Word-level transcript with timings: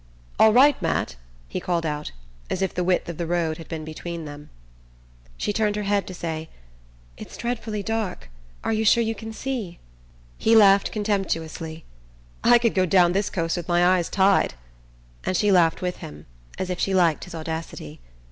"All 0.39 0.51
right, 0.51 0.81
Matt?" 0.81 1.15
he 1.47 1.59
called 1.59 1.85
out, 1.85 2.11
as 2.49 2.63
if 2.63 2.73
the 2.73 2.83
width 2.83 3.07
of 3.07 3.17
the 3.17 3.27
road 3.27 3.59
had 3.59 3.67
been 3.69 3.85
between 3.85 4.25
them. 4.25 4.49
She 5.37 5.53
turned 5.53 5.75
her 5.75 5.83
head 5.83 6.07
to 6.07 6.13
say: 6.15 6.49
"It's 7.17 7.37
dreadfully 7.37 7.83
dark. 7.83 8.27
Are 8.63 8.73
you 8.73 8.83
sure 8.83 9.03
you 9.03 9.13
can 9.13 9.31
see?" 9.31 9.77
He 10.39 10.55
laughed 10.55 10.91
contemptuously: 10.91 11.85
"I 12.43 12.57
could 12.57 12.73
go 12.73 12.87
down 12.87 13.11
this 13.11 13.29
coast 13.29 13.55
with 13.55 13.67
my 13.67 13.85
eyes 13.85 14.09
tied!" 14.09 14.55
and 15.23 15.37
she 15.37 15.51
laughed 15.51 15.83
with 15.83 15.97
him, 15.97 16.25
as 16.57 16.71
if 16.71 16.79
she 16.79 16.95
liked 16.95 17.25
his 17.25 17.35
audacity. 17.35 17.99